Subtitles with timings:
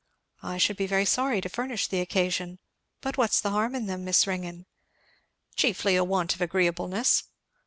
[0.41, 2.57] "I should be very sorry to furnish the occasion,
[3.01, 4.65] but what's the harm in them, Miss Ringgan?"
[5.55, 7.25] "Chiefly a want of agreeableness."